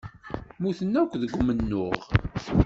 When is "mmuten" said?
0.57-0.93